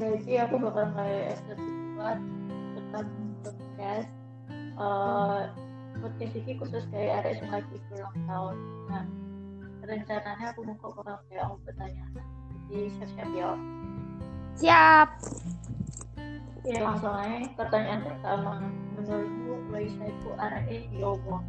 Jadi 0.00 0.16
di 0.24 0.34
aku 0.40 0.56
bakal 0.56 0.88
kayak 0.96 1.36
episode 1.36 1.60
buat 1.92 2.18
tentang 2.72 3.08
podcast. 3.44 4.08
Uh, 4.80 5.44
podcast 6.00 6.32
ini 6.40 6.52
khusus 6.56 6.88
kayak 6.88 7.20
ada 7.20 7.36
yang 7.36 7.52
lagi 7.52 7.76
berulang 7.92 8.16
tahun. 8.24 8.56
Nah, 8.88 9.04
rencananya 9.84 10.56
aku 10.56 10.64
mau 10.64 10.80
kok 10.80 10.96
bakal 11.04 11.20
kayak 11.28 11.44
aku 11.44 11.56
pertanyaan. 11.68 12.12
Jadi 12.72 12.88
siap-siap 12.96 13.28
ya. 13.36 13.50
Siap. 14.56 15.08
Ya 16.64 16.78
langsung 16.80 17.12
aja 17.12 17.36
pertanyaan 17.60 18.00
pertama. 18.00 18.52
Menurutmu 18.96 19.54
Luisa 19.68 20.04
itu 20.08 20.28
arahnya 20.40 20.80
yobo? 20.96 21.44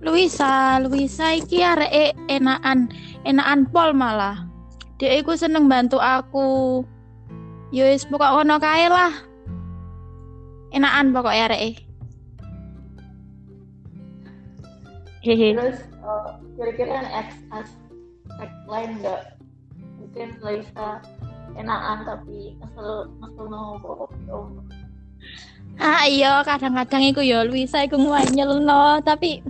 Luisa, 0.00 0.80
Luisa 0.80 1.36
iki 1.36 1.60
arek 1.60 2.16
enakan, 2.32 2.88
enakan 3.28 3.68
pol 3.68 3.92
malah. 3.92 4.48
Dia 4.96 5.20
iku 5.20 5.36
seneng 5.36 5.68
bantu 5.68 6.00
aku. 6.00 6.80
Yo 7.70 7.86
wis 7.86 8.02
pokok 8.02 8.34
ngono 8.34 8.58
kae 8.58 8.90
lah. 8.90 9.14
Enakan 10.74 11.14
pokok 11.14 11.34
arek. 11.34 11.86
Hehe. 15.22 15.54
Terus 15.54 15.78
uh, 16.02 16.40
kira-kira 16.58 17.06
X 17.14 17.28
aspek 17.54 18.50
lain 18.66 18.90
nggak? 18.98 19.22
Mungkin 20.02 20.28
Luisa 20.42 20.98
enakan 21.54 21.98
tapi 22.02 22.58
kesel 22.58 23.06
kesel 23.22 23.46
yobo. 23.46 24.10
Ah 25.78 26.08
iya, 26.10 26.42
kadang-kadang 26.42 27.06
iku 27.06 27.22
yo 27.22 27.46
Luisa 27.46 27.86
iku 27.86 28.00
ngwanyel 28.00 28.64
no, 28.64 28.98
tapi 29.04 29.44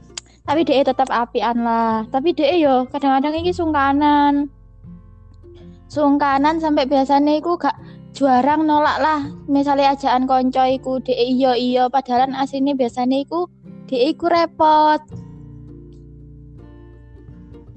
tapi 0.44 0.66
dia 0.66 0.84
tetap 0.84 1.08
apian 1.08 1.62
lah. 1.62 2.05
Tapi 2.12 2.36
dia 2.36 2.52
yo 2.58 2.84
kadang-kadang 2.92 3.40
iki 3.40 3.55
sungkanan. 3.55 4.50
Sungkanan 5.88 6.58
sampai 6.62 6.86
biasanya 6.86 7.38
iku 7.38 7.58
gak 7.58 7.74
juarang 8.20 8.68
nolak 8.68 9.00
lah. 9.00 9.32
Misalnya 9.48 9.96
ajaan 9.96 10.28
konco 10.28 10.60
iku 10.68 11.00
dia 11.00 11.16
iya 11.16 11.56
iya 11.56 11.88
padahal 11.88 12.28
aslinya 12.36 12.77
biasanya 12.77 13.24
iku 13.24 13.48
dia 13.88 14.12
iku 14.12 14.28
repot. 14.28 15.00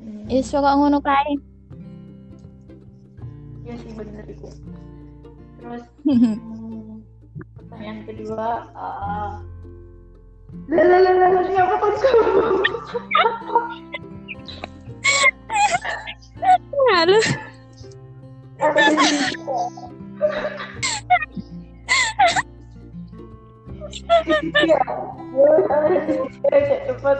Hmm. 0.03 0.27
Is 0.27 0.51
kok 0.51 0.67
ngono 0.67 0.99
kae. 0.99 1.39
Iya 3.63 3.73
sih 3.79 3.91
bener 3.95 4.27
itu. 4.27 4.51
Terus 5.63 5.83
hmm, 6.11 6.99
pertanyaan 7.55 8.03
kedua, 8.03 8.67
uh, 8.75 9.39
lah 10.67 10.85
lah 10.91 10.99
lah 10.99 11.15
lah 11.39 11.43
siapa 11.47 11.75
kan 11.79 11.95
Halo. 16.91 17.19
Iya, 24.23 24.81
ya 26.51 26.59
cepat. 26.87 27.17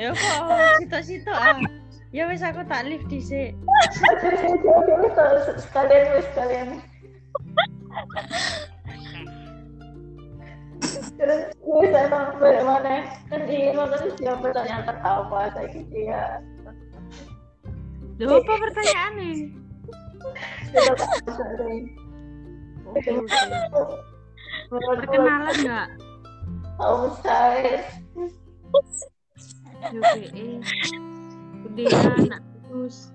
Ya 0.00 0.08
kok 0.16 0.60
situ-situ 0.80 1.32
ah. 1.32 1.60
Ya 2.10 2.26
wis 2.26 2.42
aku 2.42 2.64
tak 2.66 2.88
lift 2.90 3.06
dhisik. 3.06 3.54
Sekalian 5.60 6.04
wes 6.16 6.26
sekalian. 6.32 6.68
Terus 11.20 11.42
wes 11.60 11.92
emang 11.94 12.34
bagaimana? 12.40 13.04
Kan 13.28 13.40
ingin 13.46 13.76
nonton 13.76 14.10
siapa 14.18 14.42
pertanyaan 14.42 14.82
pertama 14.88 15.52
saya 15.54 15.68
gitu 15.70 15.98
ya. 16.00 16.40
Lho 18.18 18.40
apa 18.40 18.52
pertanyaannya? 18.58 19.32
Cari. 20.72 21.78
Perkenalan 24.70 25.50
enggak? 25.50 25.88
Tahu 26.78 27.10
saya. 27.26 27.82
Udah 31.66 31.90
anak 32.14 32.42
terus. 32.70 33.10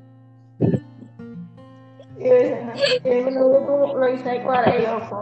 Iya, 2.15 2.71
ya 3.03 3.17
menurutmu 3.23 3.95
Loisa 3.95 4.35
itu 4.35 4.47
arek 4.47 4.75
ya 4.83 4.99
apa? 4.99 5.19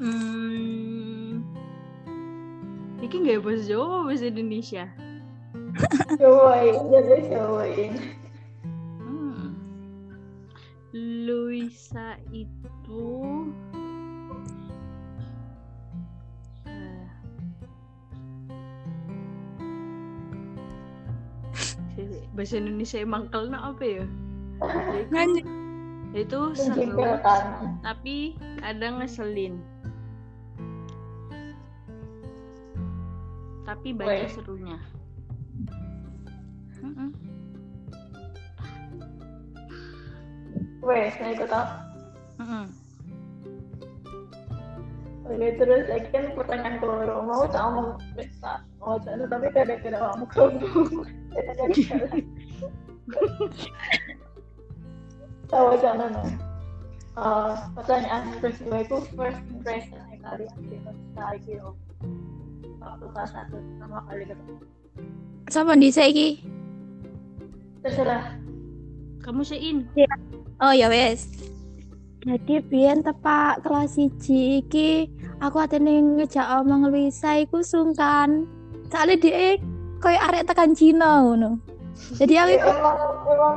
Hmm. 0.00 1.44
Iki 3.00 3.16
nggak 3.24 3.40
bahasa 3.44 3.64
Jawa 3.68 4.08
bahasa 4.08 4.28
Indonesia. 4.28 4.84
Cobain, 6.20 6.76
jadi 6.92 7.24
cobain. 7.28 7.92
Hmm. 9.00 9.52
Luisa 11.28 12.16
itu 12.32 13.08
bahasa 22.40 22.56
Indonesia 22.56 22.96
emang 23.04 23.28
kelna 23.28 23.60
apa 23.60 23.84
ya? 23.84 24.04
Nganyi. 25.12 25.44
Itu 26.16 26.56
seru 26.56 26.96
tapi 27.84 28.32
kadang 28.64 29.04
ngeselin. 29.04 29.60
Tapi 33.68 33.88
banyak 33.92 34.32
serunya. 34.32 34.80
Wes, 40.80 41.12
saya 41.20 41.36
ikut. 41.36 41.52
Mm-mm. 42.40 42.66
Oke, 45.30 45.48
terus 45.60 45.84
lagi 45.86 46.08
kan 46.10 46.24
pertanyaan 46.34 46.80
kalau 46.80 47.22
mau 47.22 47.44
tak 47.46 47.62
ngomong 47.62 48.00
bisa 48.18 48.64
mau 48.82 48.98
tapi 48.98 49.46
kadang-kadang 49.54 50.02
kamu 50.02 50.26
kamu 50.26 51.04
tahu 55.50 55.74
sana 55.82 56.06
no. 56.14 56.22
Uh, 57.18 57.58
pertanyaan 57.74 58.38
kedua 58.38 58.86
itu 58.86 58.96
first 59.18 59.42
impression 59.50 59.98
yang 60.08 60.22
kalian 60.22 60.56
di 60.62 60.78
Indonesia 60.78 61.26
gitu. 61.42 61.74
Waktu 62.80 63.06
kelas 63.12 63.30
satu 63.34 63.58
pertama 63.58 63.98
kali 64.08 64.24
ketemu. 64.24 64.54
Sapa 65.50 65.74
dhisik 65.74 66.06
iki? 66.14 66.28
Terserah. 67.82 68.38
Kamu 69.20 69.44
sein. 69.44 69.84
Oh 70.62 70.72
ya 70.72 70.88
wes. 70.88 71.28
Jadi 72.20 72.60
biyen 72.68 73.00
tepak 73.00 73.64
kelas 73.64 73.96
1 73.96 74.60
iki 74.60 75.08
aku 75.40 75.56
atene 75.56 76.20
ngejak 76.20 76.44
omong 76.60 76.92
Luisa 76.92 77.40
iku 77.40 77.64
sungkan. 77.64 78.44
Soalnya 78.92 79.16
dia 79.18 79.56
koyo 80.00 80.18
arek 80.18 80.48
tekan 80.48 80.72
Cina 80.72 81.22
ngono. 81.22 81.60
Jadi 82.16 82.34
aku 82.40 82.50
Ya, 82.56 82.64
emang 82.64 82.96
emang 83.28 83.54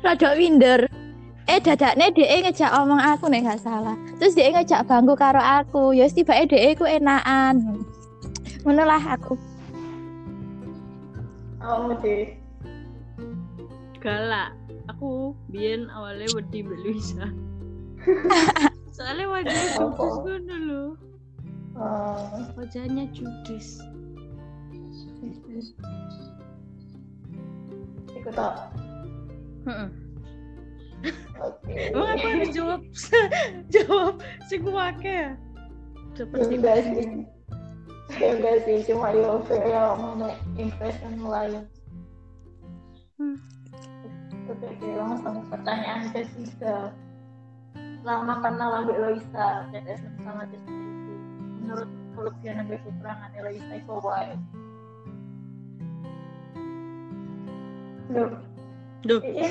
rada 0.04 0.30
minder. 0.34 0.80
Eh 1.46 1.58
dadakne 1.60 2.14
dia 2.14 2.40
ngejak 2.40 2.72
omong 2.72 3.02
aku 3.02 3.28
nek 3.28 3.44
gak 3.44 3.60
salah. 3.60 3.94
Terus 4.16 4.34
dia 4.34 4.50
ngejak 4.50 4.88
bangku 4.88 5.14
karo 5.14 5.42
aku. 5.42 5.92
Ya 5.92 6.08
wis 6.08 6.16
tibake 6.16 6.50
dia 6.50 6.72
iku 6.72 6.88
enakan. 6.88 7.84
Ngono 8.64 8.82
lah 8.88 9.02
aku. 9.18 9.36
kamu 11.60 11.92
deh. 12.00 12.26
galak 14.00 14.56
aku 14.88 15.36
biyen 15.52 15.92
awalnya 15.92 16.24
wedi 16.32 16.64
mbak 16.64 16.80
Luisa 16.80 17.28
soalnya 18.96 19.28
wajahnya 19.28 19.76
judes 19.76 20.14
gue 20.24 20.36
dulu 20.48 20.84
Uh, 21.80 22.44
wajahnya 22.60 23.08
judes 23.16 23.80
ikut 28.20 28.36
tak? 28.36 28.54
Oke. 31.40 31.72
emang 31.96 32.08
aku 32.20 32.26
harus 32.28 32.50
jawab 32.52 32.80
jawab 33.72 34.14
sing 34.44 34.62
wake 34.68 35.08
ya? 35.08 35.32
Seperti 36.12 36.60
enggak 36.60 36.78
sih. 36.84 37.06
Enggak 38.20 38.56
sih 38.68 38.76
cuma 38.84 39.08
fair 39.48 39.64
ya 39.64 39.96
mana 39.96 40.36
impression 40.60 41.16
lain. 41.24 41.64
Hmm. 43.16 43.36
oke 44.48 44.88
langsung 44.96 45.44
pertanyaan 45.48 46.12
ketiga 46.12 46.92
lama 48.04 48.40
kenal 48.44 48.84
Mbak 48.84 48.98
Loisa? 49.00 49.68
TTS 49.72 50.00
sama 50.24 50.44
Justin 50.48 50.99
menurut 51.60 51.90
kelebihan 52.16 52.64
dan 52.66 52.78
kekurangan 52.80 53.30
Loisa 53.36 53.72
itu 53.76 53.92
apa 53.92 54.12
Duh, 58.10 58.32
Duh, 59.06 59.22
ini 59.22 59.46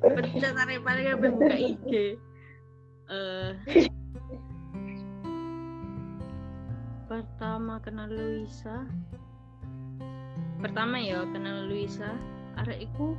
pencet 0.00 0.52
paling 0.56 1.06
apa 1.12 1.26
buka 1.28 1.52
IG. 1.52 2.16
Eh. 3.12 3.50
Pertama 7.12 7.76
kenal 7.84 8.08
Luisa. 8.08 8.88
Pertama 10.64 10.96
ya 10.96 11.28
kenal 11.28 11.68
Luisa. 11.68 12.16
Arek 12.64 12.88
iku 12.88 13.12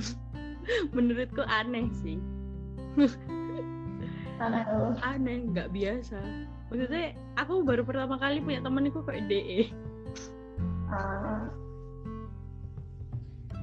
menurutku 0.96 1.44
aneh 1.44 1.92
sih 1.92 2.16
Aneh. 4.40 5.36
Nggak 5.50 5.70
biasa. 5.70 6.18
Maksudnya 6.70 7.14
aku 7.38 7.62
baru 7.62 7.82
pertama 7.86 8.18
kali 8.18 8.42
punya 8.42 8.60
temen 8.64 8.88
iku 8.90 9.04
kayak 9.06 9.30
DE 9.30 9.70
Ah, 10.94 11.50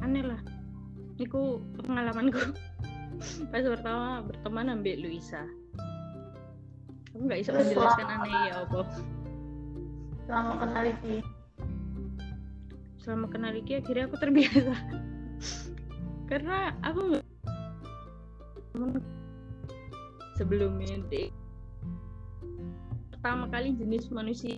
aneh 0.03 0.25
lah. 0.25 0.41
Iku 1.15 1.61
pengalamanku. 1.79 2.39
Pas 3.53 3.63
pertama 3.63 4.25
berteman 4.25 4.73
ambil 4.73 5.05
Luisa. 5.05 5.45
Aku 7.13 7.23
nggak 7.29 7.39
bisa 7.45 7.51
menjelaskan 7.55 8.07
aneh 8.09 8.33
ya 8.49 8.53
apa. 8.65 8.81
Selama 10.27 10.53
kenal 10.63 10.85
iki. 10.87 11.15
selama 13.01 13.33
kenal 13.33 13.49
Riki 13.57 13.81
akhirnya 13.81 14.05
aku 14.05 14.17
terbiasa. 14.21 14.75
Karena 16.29 16.69
aku 16.85 17.17
nggak 18.77 19.01
sebelumnya 20.41 20.97
deh 21.13 21.29
pertama 23.13 23.45
kali 23.53 23.77
jenis 23.77 24.09
manusia 24.09 24.57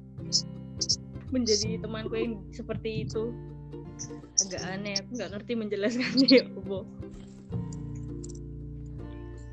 menjadi 1.36 1.84
temanku 1.84 2.16
yang 2.16 2.40
seperti 2.56 3.04
itu 3.04 3.36
agak 4.48 4.64
aneh 4.72 4.96
aku 4.96 5.10
nggak 5.20 5.32
ngerti 5.36 5.52
menjelaskannya 5.60 6.28
ya 6.32 6.44
apa 6.48 6.80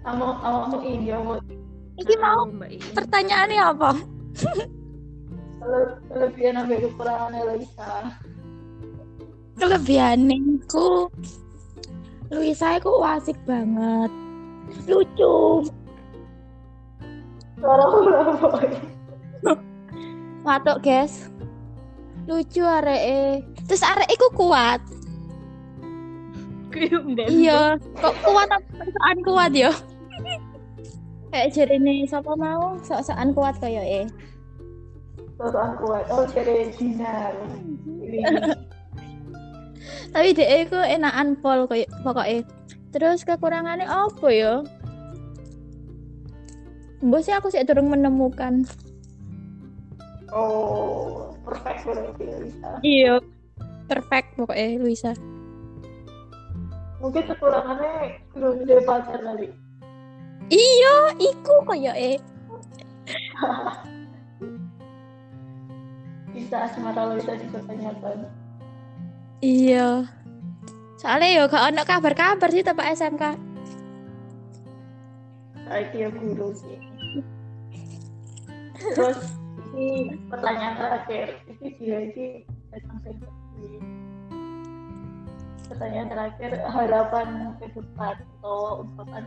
Kamu 0.01 0.27
kamu 0.41 0.77
ini 0.89 1.09
kamu 1.13 1.35
Iki 2.01 2.15
mau 2.17 2.49
ini 2.65 2.81
pertanyaannya 2.97 3.61
apa? 3.61 3.91
le- 5.61 5.97
kelebihan 6.09 6.57
sampai 6.57 6.81
kekurangannya 6.81 7.41
Luisa. 7.53 7.91
Kelebihanku 9.61 10.89
Luisa 12.33 12.69
itu 12.81 12.93
asik 13.05 13.37
banget. 13.45 14.09
Lucu. 14.89 15.69
Watuk, 20.41 20.79
guys. 20.81 21.29
Lucu 22.25 22.65
areke. 22.65 23.45
Terus 23.69 23.85
arek 23.85 24.09
iku 24.13 24.27
kuat. 24.33 24.81
Iya, 27.29 27.75
kok 27.99 28.15
kuat 28.23 28.49
sosokan 28.79 29.19
kuat 29.27 29.53
ya? 29.53 29.75
Kayak 31.31 31.51
jerene 31.55 32.07
sapa 32.07 32.35
mau 32.39 32.79
sok-sokan 32.83 33.35
kuat 33.35 33.55
kaya 33.59 33.83
eh. 33.83 34.07
Suara 35.39 35.75
kuat. 35.79 36.07
Oh, 36.11 36.27
cari 36.27 36.71
dinar. 36.79 37.35
Ini. 37.87 38.23
Tapi 40.15 40.35
dhek 40.35 40.51
iku 40.67 40.79
enakan 40.83 41.39
pol 41.39 41.71
koyo 41.71 41.87
pokoke. 42.03 42.43
Terus 42.91 43.23
kekurangannya 43.23 43.87
apa 43.87 44.29
ya? 44.31 44.67
Mbok 47.01 47.21
sih 47.25 47.33
aku 47.33 47.49
sih 47.49 47.65
durung 47.65 47.89
menemukan. 47.89 48.69
Oh, 50.31 51.33
perfect 51.43 51.89
berarti 51.89 52.25
Luisa. 52.29 52.71
Iya. 52.85 53.15
Perfect 53.89 54.29
pokoknya 54.37 54.79
Luisa. 54.79 55.13
Mungkin 57.01 57.25
kekurangannya 57.25 58.21
belum 58.37 58.69
jadi 58.69 58.85
pacar 58.85 59.19
kali. 59.19 59.49
Iya, 60.53 60.95
iku 61.17 61.55
koyo 61.65 61.93
eh. 61.97 62.21
Bisa 66.37 66.57
asmara 66.69 67.17
Luisa 67.17 67.33
dipertanyakan. 67.35 68.29
Iya. 69.41 70.05
Soalnya 71.01 71.33
ya 71.33 71.49
gak 71.49 71.65
ono 71.73 71.83
kabar-kabar 71.89 72.53
sih 72.53 72.61
tempat 72.61 72.93
SMK. 72.93 73.25
Saya 75.65 75.89
dia 75.97 76.13
guru 76.13 76.53
sih. 76.53 76.90
Terus 78.81 79.21
ini 79.77 80.17
pertanyaan 80.33 80.75
terakhir. 80.81 81.27
Ini 81.61 81.69
dia 81.77 81.99
ini. 82.09 82.29
Pertanyaan 85.71 86.09
terakhir 86.11 86.51
harapan 86.67 87.29
ke 87.63 87.67
depan 87.77 88.15
atau 88.41 88.83
ungkapan 88.83 89.25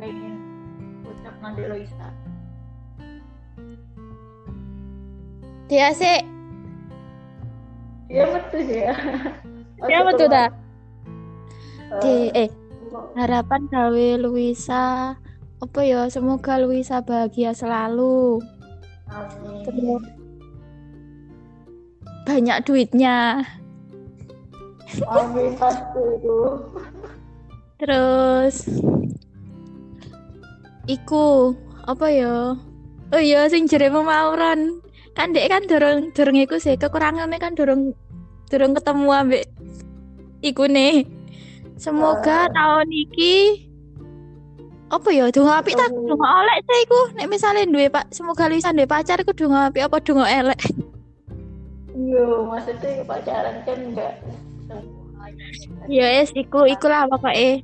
pengen 0.00 0.34
ucap 1.04 1.34
nanti 1.44 1.62
Loisa. 1.68 2.08
Dia 5.70 5.94
sih, 5.94 6.18
Iya 8.10 8.24
betul 8.26 8.66
ya. 8.66 8.94
dia 9.86 10.00
betul 10.02 10.26
dah. 10.26 10.50
Di 12.02 12.34
Eh, 12.34 12.46
eh 12.46 12.50
harapan 13.14 13.70
gawe 13.70 14.08
Luisa 14.18 15.14
apa 15.60 15.80
ya 15.84 16.10
semoga 16.10 16.58
Luisa 16.58 17.02
bahagia 17.02 17.54
selalu 17.54 18.42
amin. 19.10 19.62
terus 19.66 20.02
banyak 22.26 22.58
duitnya 22.62 23.42
Amin 25.06 25.54
pasti 25.60 26.02
itu. 26.18 26.38
terus 27.78 28.56
iku 30.86 31.54
apa 31.86 32.06
ya 32.10 32.54
oh 33.10 33.22
iya 33.22 33.46
sing 33.46 33.66
jeremu 33.66 34.02
mauron 34.02 34.82
kan 35.14 35.30
dek 35.34 35.50
kan 35.50 35.62
dorong 35.66 36.10
dorong 36.14 36.38
iku 36.38 36.58
sih 36.58 36.74
kekurangannya 36.74 37.38
kan 37.38 37.54
dorong 37.54 37.94
dorong 38.50 38.72
ketemu 38.74 39.08
ambek 39.10 39.44
iku 40.42 40.66
nih 40.66 41.06
semoga 41.78 42.46
Ah. 42.46 42.50
tahun 42.50 42.88
iki 42.90 43.69
apa 44.90 45.08
ya 45.14 45.30
donga 45.30 45.62
apik 45.62 45.78
tak? 45.78 45.88
Donga 45.94 46.28
olek 46.42 46.58
sih 46.66 46.78
iku. 46.82 47.00
Nek 47.14 47.30
misalnya 47.30 47.62
duwe 47.70 47.86
pak 47.86 48.10
semoga 48.10 48.50
Luisa 48.50 48.74
duwe 48.74 48.90
pacar 48.90 49.22
iku 49.22 49.30
donga 49.32 49.70
apik 49.70 49.86
apa 49.86 49.96
donga 50.02 50.26
elek? 50.26 50.60
Iya, 51.90 52.26
maksudnya 52.48 53.06
pacaran 53.06 53.56
kan 53.66 53.78
enggak 53.78 54.14
ya 55.90 56.06
es 56.22 56.30
iku 56.34 56.66
ikulah 56.66 57.06
pokoknya 57.10 57.62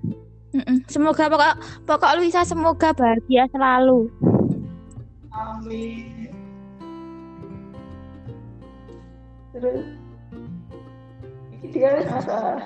Mm-mm. 0.57 0.79
semoga 0.89 1.29
pokok 1.29 1.55
pokok 1.85 2.15
Luisa 2.17 2.41
semoga 2.41 2.89
bahagia 2.97 3.45
selalu. 3.53 4.09
Amin. 5.29 6.33
Terus? 9.53 9.85
Ini 11.61 11.79
harus 11.85 12.07
masalah. 12.09 12.57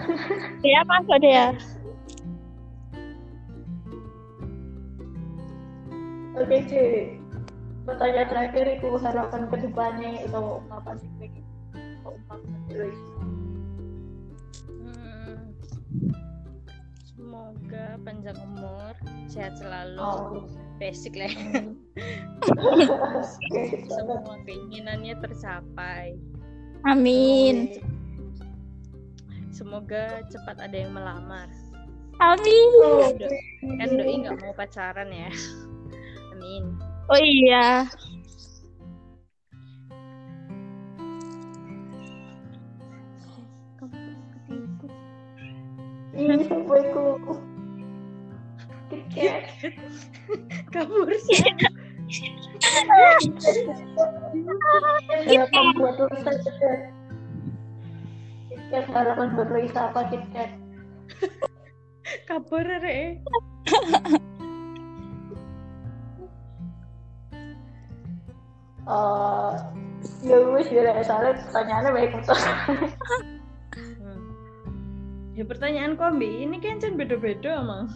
dia 0.63 0.81
masuk 0.87 1.19
dia 1.19 1.51
Oke 1.51 1.70
cuy. 6.67 7.17
Pertanyaan 7.87 8.29
terakhir 8.29 8.67
itu 8.77 8.89
harapan 9.01 9.43
ke 9.49 9.57
depannya 9.63 10.11
atau 10.29 10.61
ungkapan 10.63 10.95
sih 11.01 11.11
pengen. 11.19 11.45
Hmm. 14.81 15.53
semoga 17.05 17.87
panjang 18.03 18.39
umur 18.41 18.95
sehat 19.29 19.59
selalu 19.61 20.01
Oh. 20.01 20.49
basic 20.81 21.13
lah 21.19 21.29
semua 23.93 24.41
keinginannya 24.49 25.15
tercapai 25.21 26.17
amin 26.89 27.79
semoga 29.53 30.25
cepat 30.33 30.57
ada 30.57 30.77
yang 30.81 30.97
melamar 30.97 31.53
amin 32.19 32.69
Oh, 32.81 33.13
kan 33.77 33.89
doi 33.93 34.15
nggak 34.25 34.41
mau 34.41 34.53
pacaran 34.57 35.13
ya 35.13 35.31
amin 36.41 36.65
oh 37.13 37.21
iya. 37.21 37.85
Ini 46.21 46.37
kabur 50.69 51.11
sih. 51.17 51.41
Harapan 55.29 55.65
buat 55.77 55.97
Luisa 55.97 56.31
KitKat. 56.37 56.81
KitKat 58.49 58.85
harapan 58.93 59.29
buat 59.33 59.49
Luisa 59.49 59.81
apa 59.93 60.01
KitKat? 60.13 60.51
kabur 62.27 62.67
re 62.67 63.23
Eh, 68.91 69.53
ya 70.27 70.37
wis 70.51 70.67
ya 70.75 70.99
soalnya 71.07 71.39
pertanyaannya 71.47 71.91
baik 71.95 72.11
betul. 72.19 72.39
Hmm. 74.01 74.21
ya 75.39 75.45
pertanyaan 75.47 75.95
kombi 75.95 76.43
ini 76.43 76.59
kan 76.59 76.83
can 76.83 76.99
beda-beda 76.99 77.63
emang 77.63 77.87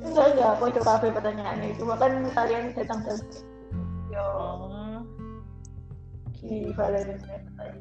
Enggak 0.00 0.32
enggak, 0.32 0.50
aku 0.56 0.64
itu 0.72 0.80
kafe 0.80 1.12
pertanyaannya 1.12 1.76
cuma 1.76 1.94
kan 2.00 2.12
kalian 2.32 2.72
datang 2.72 3.00
ke 3.04 3.12
yo 4.08 4.24
oh 4.24 5.04
di 6.40 6.72
Valencia 6.72 7.20
pertanyaan. 7.20 7.76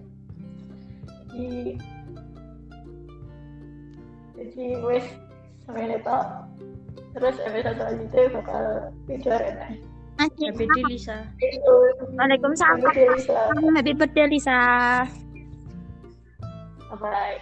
jadi 1.31 1.47
jadi 4.35 4.65
wes 4.83 5.07
sampai 5.63 5.95
itu 5.95 6.17
terus 7.15 7.35
episode 7.47 7.77
selanjutnya 7.79 8.23
bakal 8.35 8.63
video 9.07 9.35
Rena 9.39 9.67
Happy 10.19 10.67
day 10.67 10.83
Lisa. 10.83 11.17
itu 11.39 11.75
Waalaikumsalam. 12.19 12.83
Happy 12.83 12.99
day, 12.99 13.07
Lisa. 13.15 13.39
Happy 13.55 13.93
birthday 13.95 14.27
Lisa. 14.27 14.59
bye 16.99 17.39